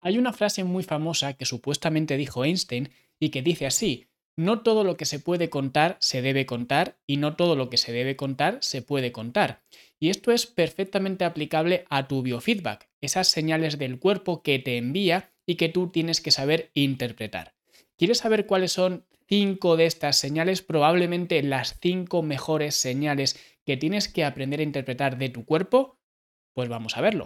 [0.00, 4.84] Hay una frase muy famosa que supuestamente dijo Einstein y que dice así, no todo
[4.84, 8.14] lo que se puede contar se debe contar y no todo lo que se debe
[8.14, 9.64] contar se puede contar.
[9.98, 15.32] Y esto es perfectamente aplicable a tu biofeedback, esas señales del cuerpo que te envía
[15.44, 17.54] y que tú tienes que saber interpretar.
[17.96, 20.62] ¿Quieres saber cuáles son cinco de estas señales?
[20.62, 25.97] Probablemente las cinco mejores señales que tienes que aprender a interpretar de tu cuerpo.
[26.58, 27.24] Pues vamos a verlo.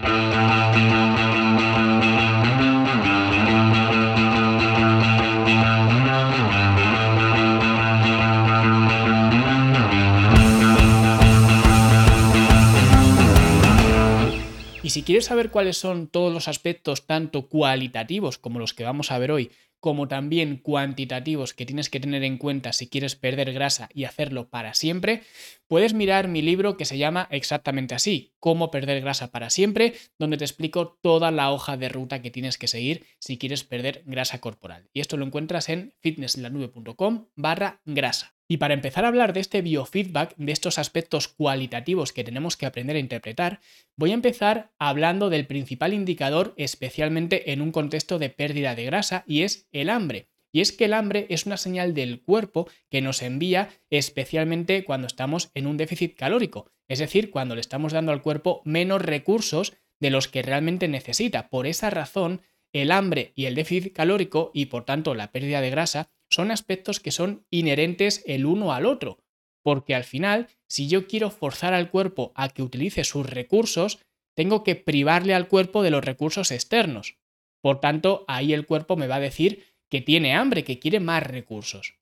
[15.12, 19.30] Quieres saber cuáles son todos los aspectos tanto cualitativos como los que vamos a ver
[19.30, 24.04] hoy, como también cuantitativos que tienes que tener en cuenta si quieres perder grasa y
[24.04, 25.22] hacerlo para siempre,
[25.68, 30.38] puedes mirar mi libro que se llama exactamente así, Cómo perder grasa para siempre, donde
[30.38, 34.40] te explico toda la hoja de ruta que tienes que seguir si quieres perder grasa
[34.40, 34.88] corporal.
[34.94, 38.34] Y esto lo encuentras en fitnesslanube.com barra grasa.
[38.52, 42.66] Y para empezar a hablar de este biofeedback, de estos aspectos cualitativos que tenemos que
[42.66, 43.60] aprender a interpretar,
[43.96, 49.24] voy a empezar hablando del principal indicador, especialmente en un contexto de pérdida de grasa,
[49.26, 50.28] y es el hambre.
[50.52, 55.06] Y es que el hambre es una señal del cuerpo que nos envía especialmente cuando
[55.06, 59.72] estamos en un déficit calórico, es decir, cuando le estamos dando al cuerpo menos recursos
[59.98, 61.48] de los que realmente necesita.
[61.48, 62.42] Por esa razón,
[62.74, 66.98] el hambre y el déficit calórico y por tanto la pérdida de grasa son aspectos
[66.98, 69.18] que son inherentes el uno al otro,
[69.62, 74.00] porque al final, si yo quiero forzar al cuerpo a que utilice sus recursos,
[74.34, 77.18] tengo que privarle al cuerpo de los recursos externos.
[77.60, 81.22] Por tanto, ahí el cuerpo me va a decir que tiene hambre, que quiere más
[81.22, 81.94] recursos.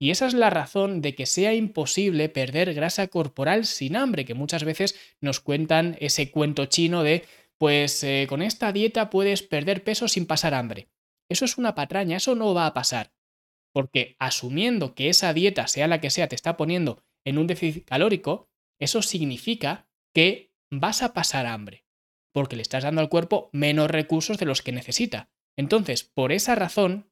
[0.00, 4.34] Y esa es la razón de que sea imposible perder grasa corporal sin hambre, que
[4.34, 7.24] muchas veces nos cuentan ese cuento chino de,
[7.58, 10.88] pues eh, con esta dieta puedes perder peso sin pasar hambre.
[11.28, 13.12] Eso es una patraña, eso no va a pasar
[13.74, 17.84] porque asumiendo que esa dieta, sea la que sea, te está poniendo en un déficit
[17.84, 18.48] calórico,
[18.78, 21.84] eso significa que vas a pasar hambre,
[22.32, 25.28] porque le estás dando al cuerpo menos recursos de los que necesita.
[25.56, 27.10] Entonces, por esa razón,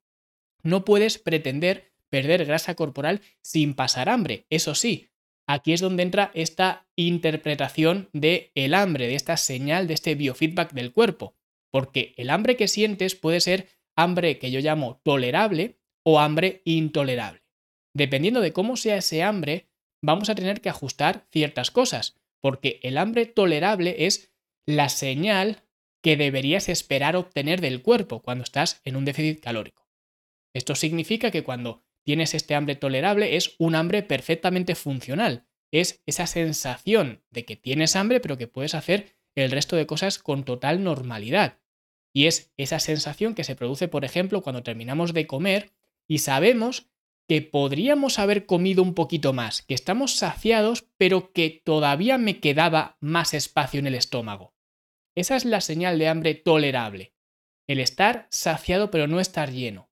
[0.63, 4.47] no puedes pretender perder grasa corporal sin pasar hambre.
[4.49, 5.11] Eso sí,
[5.49, 10.73] aquí es donde entra esta interpretación de el hambre, de esta señal, de este biofeedback
[10.73, 11.35] del cuerpo,
[11.73, 17.43] porque el hambre que sientes puede ser hambre que yo llamo tolerable, o hambre intolerable.
[17.95, 19.69] Dependiendo de cómo sea ese hambre,
[20.03, 24.33] vamos a tener que ajustar ciertas cosas, porque el hambre tolerable es
[24.67, 25.63] la señal
[26.03, 29.89] que deberías esperar obtener del cuerpo cuando estás en un déficit calórico.
[30.55, 36.27] Esto significa que cuando tienes este hambre tolerable es un hambre perfectamente funcional, es esa
[36.27, 40.83] sensación de que tienes hambre pero que puedes hacer el resto de cosas con total
[40.83, 41.59] normalidad.
[42.13, 45.73] Y es esa sensación que se produce, por ejemplo, cuando terminamos de comer
[46.09, 46.91] y sabemos
[47.29, 52.99] que podríamos haber comido un poquito más, que estamos saciados, pero que todavía me quedaba
[53.01, 54.55] más espacio en el estómago.
[55.17, 57.15] Esa es la señal de hambre tolerable,
[57.69, 59.91] el estar saciado pero no estar lleno.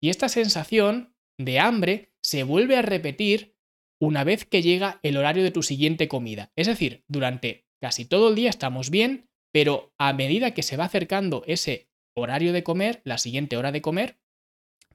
[0.00, 3.56] Y esta sensación de hambre se vuelve a repetir
[4.00, 6.52] una vez que llega el horario de tu siguiente comida.
[6.56, 10.84] Es decir, durante casi todo el día estamos bien, pero a medida que se va
[10.84, 14.18] acercando ese horario de comer, la siguiente hora de comer,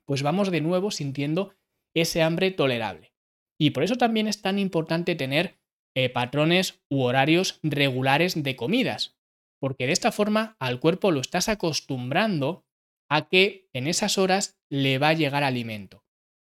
[0.08, 1.54] pues vamos de nuevo sintiendo
[1.94, 3.14] ese hambre tolerable.
[3.60, 5.60] Y por eso también es tan importante tener
[5.96, 9.18] eh, patrones u horarios regulares de comidas,
[9.60, 12.66] porque de esta forma al cuerpo lo estás acostumbrando
[13.10, 16.04] a que en esas horas le va a llegar alimento.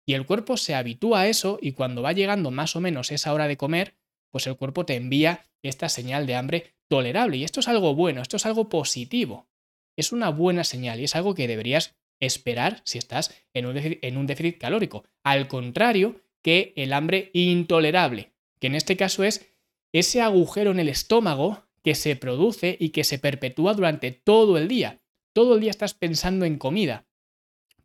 [0.06, 3.32] Y el cuerpo se habitúa a eso y cuando va llegando más o menos esa
[3.32, 3.96] hora de comer,
[4.30, 7.36] pues el cuerpo te envía esta señal de hambre tolerable.
[7.38, 9.48] Y esto es algo bueno, esto es algo positivo.
[9.96, 14.58] Es una buena señal y es algo que deberías esperar si estás en un, déficit,
[14.58, 15.04] calórico.
[15.22, 19.52] Al contrario que el hambre intolerable, que en este caso es
[19.92, 24.68] ese agujero en el estómago que se produce y que se perpetúa durante todo el
[24.68, 25.00] día.
[25.32, 27.06] Todo el día estás pensando en comida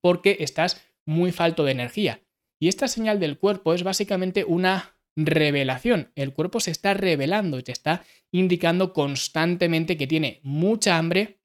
[0.01, 2.21] porque estás muy falto de energía.
[2.59, 6.11] Y esta señal del cuerpo es básicamente una revelación.
[6.15, 11.39] El cuerpo se está revelando y te está indicando constantemente que tiene mucha hambre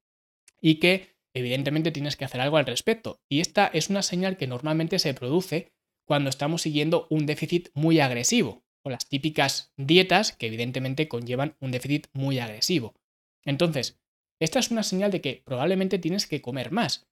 [0.61, 3.19] y que evidentemente tienes que hacer algo al respecto.
[3.29, 5.71] Y esta es una señal que normalmente se produce
[6.05, 11.71] cuando estamos siguiendo un déficit muy agresivo, o las típicas dietas que evidentemente conllevan un
[11.71, 12.95] déficit muy agresivo.
[13.43, 13.99] Entonces,
[14.39, 17.07] esta es una señal de que probablemente tienes que comer más.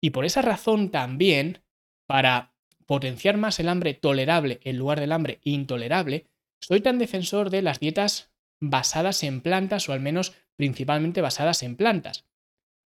[0.00, 1.62] Y por esa razón también,
[2.06, 2.54] para
[2.86, 6.26] potenciar más el hambre tolerable en lugar del hambre intolerable,
[6.60, 11.76] soy tan defensor de las dietas basadas en plantas o al menos principalmente basadas en
[11.76, 12.26] plantas.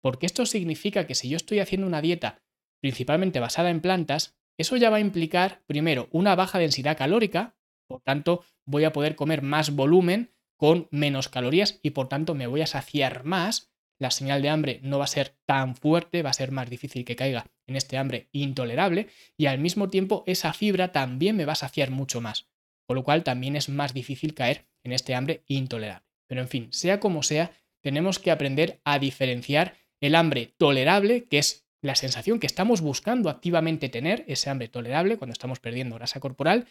[0.00, 2.42] Porque esto significa que si yo estoy haciendo una dieta
[2.80, 7.56] principalmente basada en plantas, eso ya va a implicar, primero, una baja densidad calórica,
[7.88, 12.46] por tanto, voy a poder comer más volumen con menos calorías y por tanto me
[12.46, 13.72] voy a saciar más.
[14.00, 17.04] La señal de hambre no va a ser tan fuerte, va a ser más difícil
[17.04, 21.52] que caiga en este hambre intolerable y al mismo tiempo esa fibra también me va
[21.52, 22.48] a saciar mucho más,
[22.86, 26.06] con lo cual también es más difícil caer en este hambre intolerable.
[26.28, 31.38] Pero en fin, sea como sea, tenemos que aprender a diferenciar el hambre tolerable, que
[31.38, 36.20] es la sensación que estamos buscando activamente tener, ese hambre tolerable cuando estamos perdiendo grasa
[36.20, 36.66] corporal,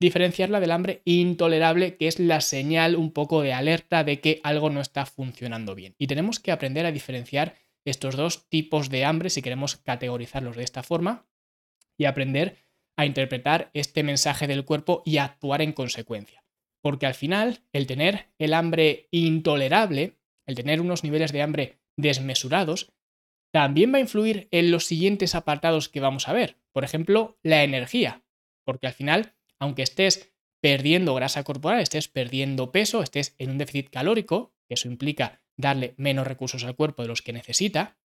[0.00, 4.70] diferenciarla del hambre intolerable, que es la señal un poco de alerta de que algo
[4.70, 5.94] no está funcionando bien.
[5.98, 7.54] Y tenemos que aprender a diferenciar
[7.84, 11.26] estos dos tipos de hambre si queremos categorizarlos de esta forma
[11.96, 12.56] y aprender
[12.96, 16.44] a interpretar este mensaje del cuerpo y actuar en consecuencia.
[16.82, 22.92] Porque al final, el tener el hambre intolerable, el tener unos niveles de hambre desmesurados,
[23.52, 26.56] también va a influir en los siguientes apartados que vamos a ver.
[26.72, 28.22] Por ejemplo, la energía.
[28.64, 33.90] Porque al final aunque estés perdiendo grasa corporal, estés perdiendo peso, estés en un déficit
[33.90, 37.98] calórico, que eso implica darle menos recursos al cuerpo de los que necesita,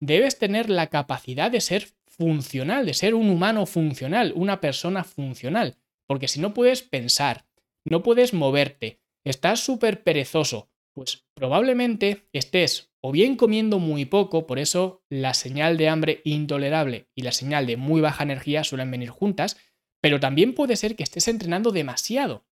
[0.00, 5.78] debes tener la capacidad de ser funcional, de ser un humano funcional, una persona funcional.
[6.06, 7.46] Porque si no puedes pensar,
[7.84, 14.58] no puedes moverte, estás súper perezoso, pues probablemente estés o bien comiendo muy poco, por
[14.58, 19.10] eso la señal de hambre intolerable y la señal de muy baja energía suelen venir
[19.10, 19.56] juntas,
[20.00, 22.46] pero también puede ser que estés entrenando demasiado,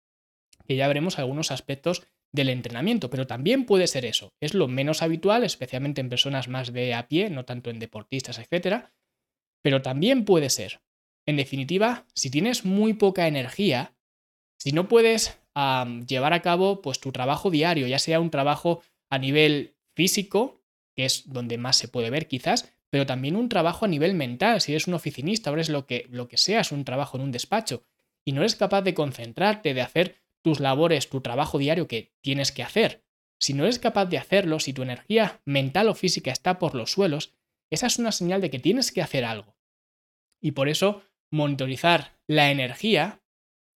[0.67, 4.35] que ya veremos algunos aspectos del entrenamiento, pero también puede ser eso.
[4.41, 8.39] Es lo menos habitual, especialmente en personas más de a pie, no tanto en deportistas,
[8.39, 8.87] etc.
[9.63, 10.81] Pero también puede ser.
[11.27, 13.97] En definitiva, si tienes muy poca energía,
[14.59, 15.39] si no puedes
[16.07, 20.63] llevar a cabo pues, tu trabajo diario, ya sea un trabajo a nivel físico,
[20.95, 24.61] que es donde más se puede ver quizás, pero también un trabajo a nivel mental.
[24.61, 27.33] Si eres un oficinista, ahora es lo que, lo que seas, un trabajo en un
[27.33, 27.83] despacho,
[28.25, 32.53] y no eres capaz de concentrarte, de hacer tus labores, tu trabajo diario que tienes
[32.53, 33.07] que hacer,
[33.39, 36.91] si no eres capaz de hacerlo, si tu energía mental o física está por los
[36.91, 37.35] suelos,
[37.71, 39.57] esa es una señal de que tienes que hacer algo.
[40.41, 43.23] Y por eso, monitorizar la energía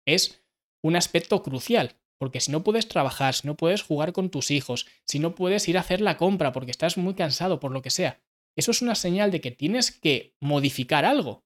[0.06, 0.44] es
[0.84, 4.88] un aspecto crucial, porque si no puedes trabajar, si no puedes jugar con tus hijos,
[5.06, 7.90] si no puedes ir a hacer la compra porque estás muy cansado por lo que
[7.90, 8.20] sea,
[8.56, 11.46] eso es una señal de que tienes que modificar algo.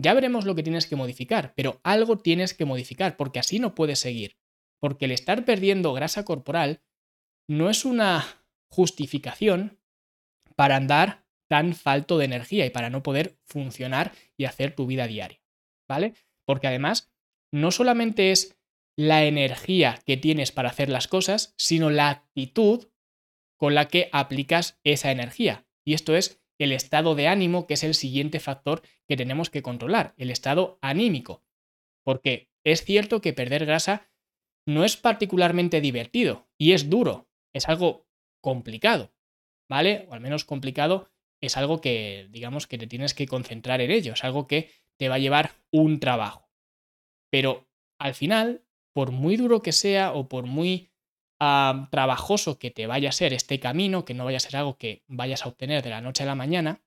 [0.00, 3.74] Ya veremos lo que tienes que modificar, pero algo tienes que modificar, porque así no
[3.74, 4.36] puedes seguir.
[4.80, 6.82] Porque el estar perdiendo grasa corporal
[7.48, 9.80] no es una justificación
[10.56, 15.06] para andar tan falto de energía y para no poder funcionar y hacer tu vida
[15.06, 15.40] diaria.
[15.88, 16.14] ¿Vale?
[16.44, 17.10] Porque además,
[17.52, 18.57] no solamente es
[18.98, 22.88] la energía que tienes para hacer las cosas, sino la actitud
[23.56, 25.68] con la que aplicas esa energía.
[25.84, 29.62] Y esto es el estado de ánimo, que es el siguiente factor que tenemos que
[29.62, 31.44] controlar, el estado anímico.
[32.04, 34.10] Porque es cierto que perder grasa
[34.66, 38.08] no es particularmente divertido y es duro, es algo
[38.42, 39.14] complicado,
[39.70, 40.06] ¿vale?
[40.08, 41.08] O al menos complicado
[41.40, 45.08] es algo que, digamos, que te tienes que concentrar en ello, es algo que te
[45.08, 46.50] va a llevar un trabajo.
[47.30, 47.68] Pero
[48.00, 48.64] al final,
[48.98, 50.90] por muy duro que sea o por muy
[51.38, 55.04] trabajoso que te vaya a ser este camino, que no vaya a ser algo que
[55.06, 56.82] vayas a obtener de la noche a la mañana,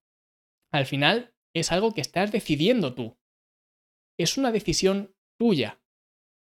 [0.73, 3.17] al final es algo que estás decidiendo tú.
[4.19, 5.79] Es una decisión tuya.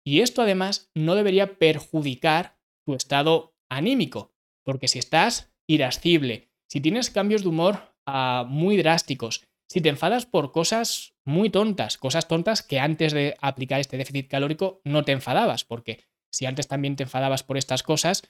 [0.06, 7.10] Y esto además no debería perjudicar tu estado anímico, porque si estás irascible, si tienes
[7.10, 12.62] cambios de humor ah, muy drásticos, si te enfadas por cosas muy tontas, cosas tontas
[12.62, 17.02] que antes de aplicar este déficit calórico no te enfadabas, porque si antes también te
[17.02, 18.22] enfadabas por estas cosas,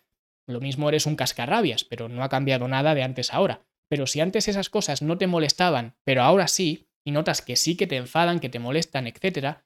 [0.49, 3.67] lo mismo eres un cascarrabias, pero no ha cambiado nada de antes a ahora.
[3.89, 7.77] Pero si antes esas cosas no te molestaban, pero ahora sí, y notas que sí
[7.77, 9.59] que te enfadan, que te molestan, etc.,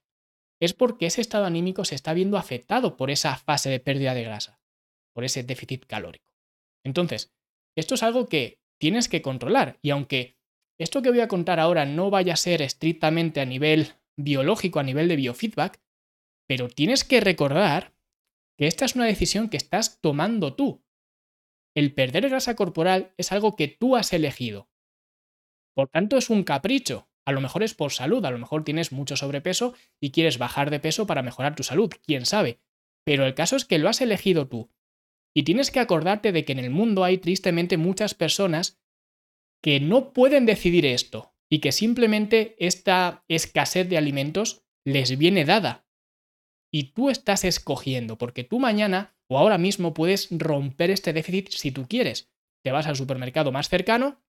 [0.61, 4.23] es porque ese estado anímico se está viendo afectado por esa fase de pérdida de
[4.23, 4.61] grasa,
[5.13, 6.25] por ese déficit calórico.
[6.85, 7.33] Entonces,
[7.77, 10.37] esto es algo que tienes que controlar, y aunque
[10.83, 14.83] esto que voy a contar ahora no vaya a ser estrictamente a nivel biológico, a
[14.83, 15.81] nivel de biofeedback,
[16.49, 17.95] pero tienes que recordar
[18.59, 20.85] que esta es una decisión que estás tomando tú.
[21.75, 24.69] El perder grasa corporal es algo que tú has elegido.
[25.75, 27.09] Por tanto, es un capricho.
[27.25, 30.71] A lo mejor es por salud, a lo mejor tienes mucho sobrepeso y quieres bajar
[30.71, 32.61] de peso para mejorar tu salud, quién sabe.
[33.05, 34.71] Pero el caso es que lo has elegido tú.
[35.35, 38.82] Y tienes que acordarte de que en el mundo hay tristemente muchas personas
[39.63, 45.87] que no pueden decidir esto y que simplemente esta escasez de alimentos les viene dada
[46.73, 51.71] y tú estás escogiendo, porque tú mañana o ahora mismo puedes romper este déficit si
[51.71, 52.33] tú quieres,
[52.65, 54.23] te vas al supermercado más cercano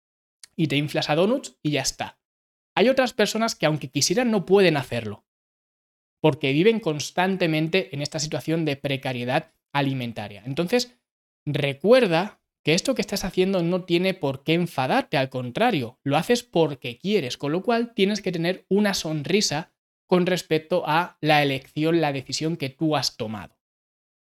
[0.55, 2.19] y te inflas a donuts y ya está.
[2.75, 5.25] Hay otras personas que aunque quisieran no pueden hacerlo,
[6.21, 10.43] porque viven constantemente en esta situación de precariedad alimentaria.
[10.45, 10.97] Entonces,
[11.45, 16.43] recuerda que esto que estás haciendo no tiene por qué enfadarte, al contrario, lo haces
[16.43, 19.73] porque quieres, con lo cual tienes que tener una sonrisa
[20.07, 23.57] con respecto a la elección, la decisión que tú has tomado.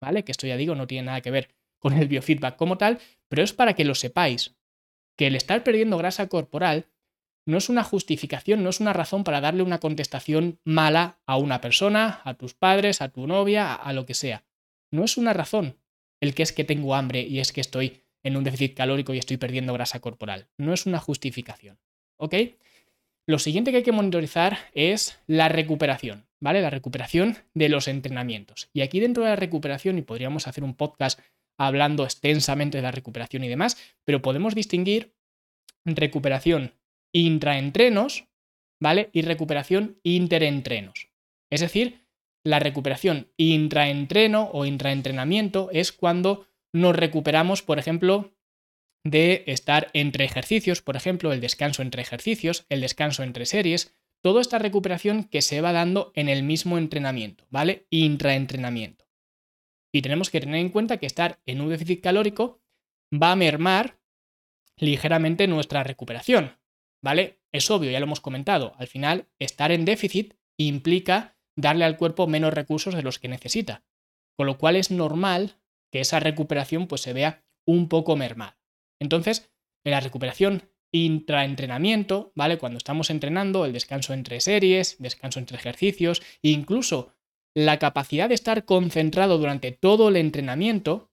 [0.02, 0.24] ¿Vale?
[0.24, 3.00] Que esto ya digo, no tiene nada que ver con el biofeedback como tal,
[3.30, 4.56] pero es para que lo sepáis,
[5.18, 6.88] que el estar perdiendo grasa corporal
[7.46, 11.62] no es una justificación, no es una razón para darle una contestación mala a una
[11.62, 14.46] persona, a tus padres, a tu novia, a, lo que sea.
[14.92, 15.78] No es una razón
[16.22, 19.18] el que es que tengo hambre y es que estoy en un déficit calórico y
[19.18, 20.48] estoy perdiendo grasa corporal.
[20.58, 21.80] No es una justificación.
[22.18, 22.36] ¿Ok?
[23.26, 26.62] Lo siguiente que hay que monitorizar es la recuperación, ¿vale?
[26.62, 28.70] La recuperación de los entrenamientos.
[28.74, 31.20] Y aquí dentro de la recuperación, y podríamos hacer un podcast
[31.58, 35.14] hablando extensamente de la recuperación y demás, pero podemos distinguir
[35.86, 36.74] recuperación
[37.14, 38.28] intraentrenos,
[38.82, 39.10] ¿vale?
[39.14, 41.10] Y recuperación interentrenos.
[41.50, 42.04] Es decir,
[42.44, 48.36] la recuperación intraentreno o intraentrenamiento es cuando nos recuperamos, por ejemplo,
[49.06, 54.42] de estar entre ejercicios, por ejemplo, el descanso entre ejercicios, el descanso entre series, toda
[54.42, 57.86] esta recuperación que se va dando en el mismo entrenamiento, ¿vale?
[57.90, 59.06] Intraentrenamiento.
[59.94, 62.62] Y tenemos que tener en cuenta que estar en un déficit calórico
[63.14, 64.00] va a mermar
[64.78, 66.58] ligeramente nuestra recuperación,
[67.04, 67.42] ¿vale?
[67.52, 72.26] Es obvio, ya lo hemos comentado, al final estar en déficit implica darle al cuerpo
[72.26, 73.84] menos recursos de los que necesita,
[74.36, 75.62] con lo cual es normal
[75.94, 78.58] que esa recuperación pues se vea un poco mermada.
[79.00, 79.54] Entonces,
[79.86, 82.58] en la recuperación intraentrenamiento, ¿vale?
[82.58, 87.14] Cuando estamos entrenando, el descanso entre series, descanso entre ejercicios, incluso
[87.56, 91.12] la capacidad de estar concentrado durante todo el entrenamiento,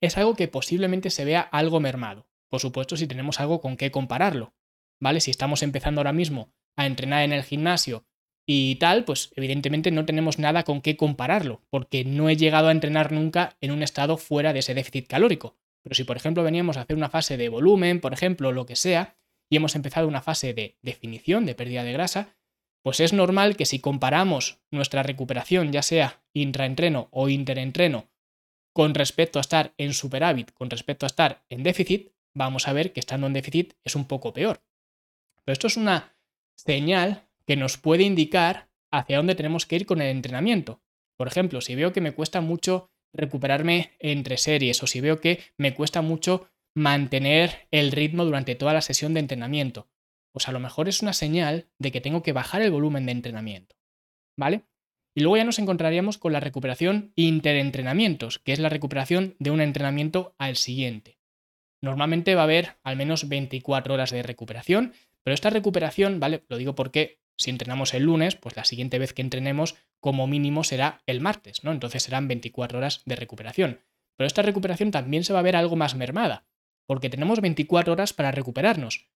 [0.00, 2.28] es algo que posiblemente se vea algo mermado.
[2.48, 4.54] Por supuesto, si tenemos algo con qué compararlo.
[5.00, 5.20] ¿vale?
[5.20, 8.06] Si estamos empezando ahora mismo a entrenar en el gimnasio
[8.46, 12.72] y tal, pues evidentemente no tenemos nada con qué compararlo, porque no he llegado a
[12.72, 15.56] entrenar nunca en un estado fuera de ese déficit calórico.
[15.82, 18.76] Pero si, por ejemplo, veníamos a hacer una fase de volumen, por ejemplo, lo que
[18.76, 19.16] sea,
[19.48, 22.36] y hemos empezado una fase de definición, de pérdida de grasa,
[22.82, 28.08] pues es normal que si comparamos nuestra recuperación, ya sea intraentreno o interentreno,
[28.74, 32.92] con respecto a estar en superávit, con respecto a estar en déficit, vamos a ver
[32.92, 34.62] que estando en déficit es un poco peor.
[35.44, 36.14] Pero esto es una
[36.56, 40.82] señal que nos puede indicar hacia dónde tenemos que ir con el entrenamiento.
[41.16, 45.40] Por ejemplo, si veo que me cuesta mucho recuperarme entre series o si veo que
[45.56, 49.88] me cuesta mucho mantener el ritmo durante toda la sesión de entrenamiento,
[50.32, 53.12] pues a lo mejor es una señal de que tengo que bajar el volumen de
[53.12, 53.76] entrenamiento.
[54.36, 54.64] ¿Vale?
[55.16, 59.60] Y luego ya nos encontraríamos con la recuperación interentrenamientos, que es la recuperación de un
[59.60, 61.20] entrenamiento al siguiente.
[61.80, 66.42] Normalmente va a haber al menos 24 horas de recuperación, pero esta recuperación, ¿vale?
[66.48, 70.64] Lo digo porque si entrenamos el lunes, pues la siguiente vez que entrenemos como mínimo
[70.64, 71.72] será el martes, ¿no?
[71.72, 73.80] Entonces serán 24 horas de recuperación.
[74.16, 76.46] Pero esta recuperación también se va a ver algo más mermada,
[76.86, 79.08] porque tenemos 24 horas para recuperarnos.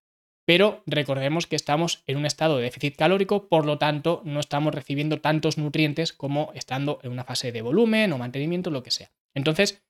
[0.47, 4.75] Pero recordemos que estamos en un estado de déficit calórico, por lo tanto no estamos
[4.75, 9.13] recibiendo tantos nutrientes como estando en una fase de volumen o mantenimiento, lo que sea.
[9.35, 9.85] Entonces,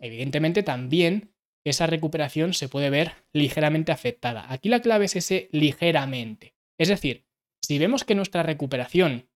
[0.00, 4.50] evidentemente también esa recuperación se puede ver ligeramente afectada.
[4.50, 6.54] Aquí la clave es ese ligeramente.
[6.78, 7.27] Es decir,
[7.62, 9.28] si vemos que nuestra recuperación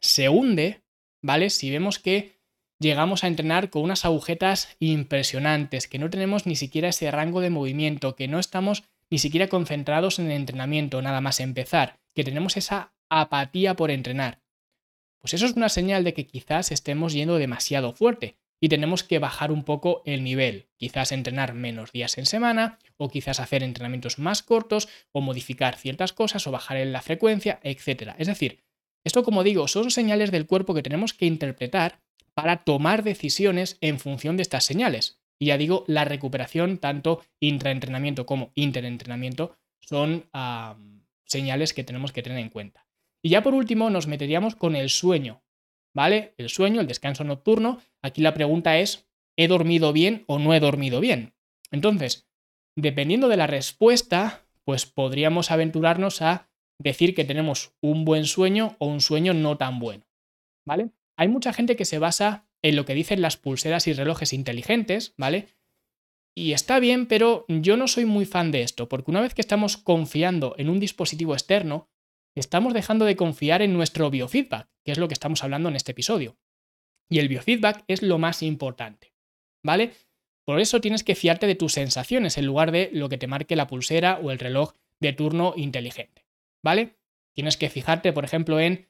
[0.00, 0.82] se hunde,
[1.22, 1.50] ¿vale?
[1.50, 2.40] Si vemos que
[2.78, 7.50] llegamos a entrenar con unas agujetas impresionantes, que no tenemos ni siquiera ese rango de
[7.50, 12.56] movimiento, que no estamos ni siquiera concentrados en el entrenamiento, nada más empezar, que tenemos
[12.56, 14.40] esa apatía por entrenar.
[15.20, 19.18] Pues eso es una señal de que quizás estemos yendo demasiado fuerte, y tenemos que
[19.18, 24.20] bajar un poco el nivel, quizás entrenar menos días en semana o quizás hacer entrenamientos
[24.20, 28.14] más cortos o modificar ciertas cosas o bajar en la frecuencia, etc.
[28.18, 28.62] Es decir,
[29.04, 31.98] esto como digo, son señales del cuerpo que tenemos que interpretar
[32.34, 35.20] para tomar decisiones en función de estas señales.
[35.40, 40.30] Y ya digo, la recuperación, tanto intraentrenamiento como interentrenamiento, son
[41.24, 42.86] señales que tenemos que tener en cuenta.
[43.24, 45.42] Y ya por último nos meteríamos con el sueño,
[45.94, 46.34] ¿vale?
[46.36, 47.80] El sueño, el descanso nocturno.
[48.02, 51.34] Aquí la pregunta es, ¿he dormido bien o no he dormido bien?
[51.70, 52.28] Entonces,
[52.76, 58.86] dependiendo de la respuesta, pues podríamos aventurarnos a decir que tenemos un buen sueño o
[58.86, 60.04] un sueño no tan bueno,
[60.66, 60.90] ¿vale?
[61.16, 65.14] Hay mucha gente que se basa en lo que dicen las pulseras y relojes inteligentes,
[65.16, 65.48] ¿vale?
[66.34, 69.42] Y está bien, pero yo no soy muy fan de esto, porque una vez que
[69.42, 71.88] estamos confiando en un dispositivo externo,
[72.40, 75.92] estamos dejando de confiar en nuestro biofeedback, que es lo que estamos hablando en este
[75.92, 76.36] episodio.
[77.08, 79.12] Y el biofeedback es lo más importante,
[79.62, 79.92] ¿vale?
[80.44, 83.56] Por eso tienes que fiarte de tus sensaciones en lugar de lo que te marque
[83.56, 86.26] la pulsera o el reloj de turno inteligente.
[86.64, 86.96] ¿Vale?
[87.34, 88.88] Tienes que fijarte, por ejemplo, en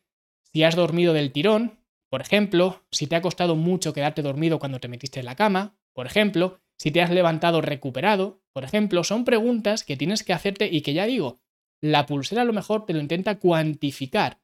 [0.52, 1.78] si has dormido del tirón,
[2.10, 5.78] por ejemplo, si te ha costado mucho quedarte dormido cuando te metiste en la cama,
[5.94, 10.68] por ejemplo, si te has levantado recuperado, por ejemplo, son preguntas que tienes que hacerte
[10.70, 11.40] y que ya digo,
[11.82, 14.40] la pulsera a lo mejor te lo intenta cuantificar.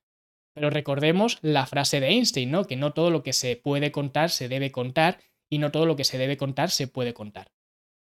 [0.55, 2.67] Pero recordemos la frase de Einstein, ¿no?
[2.67, 5.97] Que no todo lo que se puede contar se debe contar y no todo lo
[5.97, 7.53] que se debe contar se puede contar.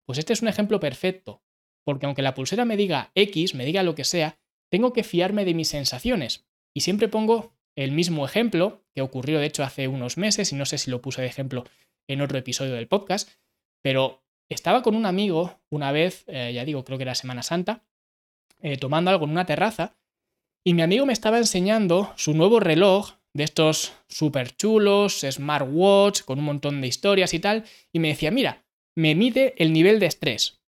[0.06, 1.42] Pues este es un ejemplo perfecto,
[1.86, 4.38] porque aunque la pulsera me diga X, me diga lo que sea,
[4.70, 6.46] tengo que fiarme de mis sensaciones.
[6.75, 10.65] Y siempre pongo el mismo ejemplo, que ocurrió de hecho hace unos meses, y no
[10.65, 11.63] sé si lo puse de ejemplo
[12.08, 13.30] en otro episodio del podcast,
[13.82, 17.84] pero estaba con un amigo una vez, eh, ya digo, creo que era Semana Santa,
[18.63, 19.96] eh, tomando algo en una terraza,
[20.65, 26.39] y mi amigo me estaba enseñando su nuevo reloj de estos súper chulos, smartwatch, con
[26.39, 28.65] un montón de historias y tal, y me decía, mira,
[28.96, 30.62] me mide el nivel de estrés.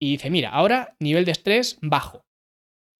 [0.00, 2.26] Y dice, mira, ahora nivel de estrés bajo.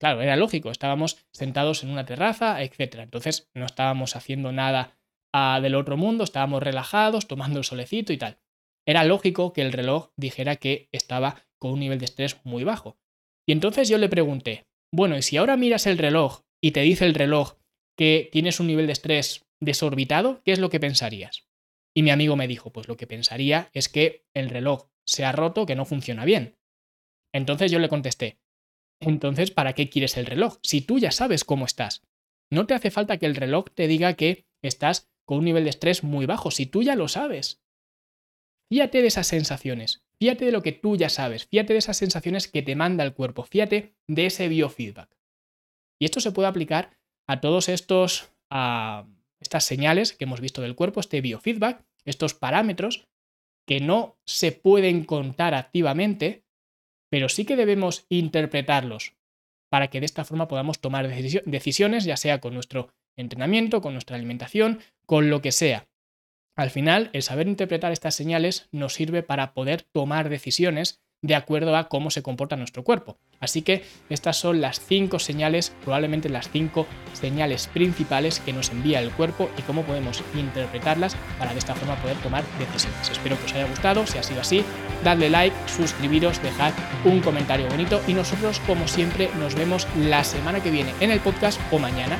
[0.00, 3.00] Claro, era lógico, estábamos sentados en una terraza, etc.
[3.00, 4.98] Entonces no estábamos haciendo nada
[5.34, 8.38] ah, del otro mundo, estábamos relajados, tomando el solecito y tal.
[8.86, 12.98] Era lógico que el reloj dijera que estaba con un nivel de estrés muy bajo.
[13.50, 17.04] Y entonces yo le pregunté, bueno, ¿y si ahora miras el reloj y te dice
[17.04, 17.54] el reloj
[17.98, 21.48] que tienes un nivel de estrés desorbitado, qué es lo que pensarías?
[21.92, 25.32] Y mi amigo me dijo, pues lo que pensaría es que el reloj se ha
[25.32, 26.58] roto, que no funciona bien.
[27.34, 28.38] Entonces yo le contesté,
[29.00, 30.58] entonces, ¿para qué quieres el reloj?
[30.62, 32.06] Si tú ya sabes cómo estás.
[32.52, 35.70] No te hace falta que el reloj te diga que estás con un nivel de
[35.70, 37.60] estrés muy bajo, si tú ya lo sabes.
[38.72, 42.46] Fíate de esas sensaciones, fíate de lo que tú ya sabes, fíate de esas sensaciones
[42.46, 45.16] que te manda el cuerpo, fíate de ese biofeedback.
[45.98, 49.06] Y esto se puede aplicar a todos estos, a
[49.40, 53.08] estas señales que hemos visto del cuerpo, este biofeedback, estos parámetros
[53.66, 56.44] que no se pueden contar activamente,
[57.10, 59.14] pero sí que debemos interpretarlos
[59.70, 64.16] para que de esta forma podamos tomar decisiones, ya sea con nuestro entrenamiento, con nuestra
[64.16, 65.89] alimentación, con lo que sea.
[66.60, 71.74] Al final, el saber interpretar estas señales nos sirve para poder tomar decisiones de acuerdo
[71.74, 73.16] a cómo se comporta nuestro cuerpo.
[73.40, 79.00] Así que estas son las cinco señales, probablemente las cinco señales principales que nos envía
[79.00, 83.08] el cuerpo y cómo podemos interpretarlas para de esta forma poder tomar decisiones.
[83.08, 84.62] Espero que os haya gustado, si ha sido así,
[85.02, 86.74] dadle like, suscribiros, dejad
[87.06, 91.20] un comentario bonito y nosotros como siempre nos vemos la semana que viene en el
[91.20, 92.18] podcast o mañana